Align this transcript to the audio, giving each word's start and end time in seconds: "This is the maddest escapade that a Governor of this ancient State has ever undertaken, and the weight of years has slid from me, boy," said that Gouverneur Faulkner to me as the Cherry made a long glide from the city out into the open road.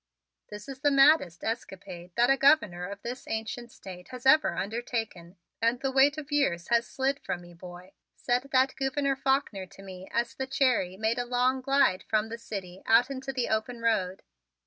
"This 0.49 0.67
is 0.67 0.79
the 0.79 0.89
maddest 0.89 1.43
escapade 1.43 2.15
that 2.15 2.31
a 2.31 2.35
Governor 2.35 2.87
of 2.87 3.03
this 3.03 3.27
ancient 3.27 3.71
State 3.71 4.07
has 4.07 4.25
ever 4.25 4.57
undertaken, 4.57 5.37
and 5.61 5.79
the 5.79 5.91
weight 5.91 6.17
of 6.17 6.31
years 6.31 6.69
has 6.69 6.87
slid 6.87 7.19
from 7.19 7.41
me, 7.43 7.53
boy," 7.53 7.93
said 8.15 8.49
that 8.51 8.75
Gouverneur 8.75 9.15
Faulkner 9.15 9.67
to 9.67 9.83
me 9.83 10.07
as 10.11 10.33
the 10.33 10.47
Cherry 10.47 10.97
made 10.97 11.19
a 11.19 11.25
long 11.25 11.61
glide 11.61 12.01
from 12.01 12.29
the 12.29 12.39
city 12.39 12.81
out 12.87 13.11
into 13.11 13.31
the 13.31 13.47
open 13.49 13.79
road. 13.83 14.23